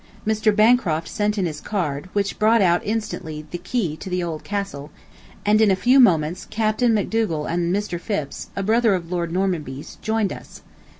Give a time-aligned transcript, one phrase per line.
[0.25, 0.51] Mr.
[0.55, 4.89] Bancroft sent in his card, which brought out instantly the key to the old castle,
[5.45, 6.81] and in a few moments Capt.
[6.81, 7.99] MacDougal and Mr.
[7.99, 10.63] Phipps, a brother of Lord Normanby's, joined us.